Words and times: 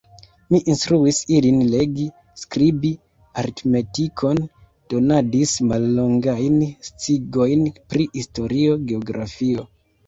Mi 0.53 0.59
instruis 0.73 1.19
ilin 1.39 1.59
legi, 1.73 2.07
skribi, 2.45 2.91
aritmetikon, 3.43 4.43
donadis 4.95 5.55
mallongajn 5.69 6.59
sciigojn 6.91 7.67
pri 7.91 8.11
historio, 8.19 8.85
geografio. 8.93 9.73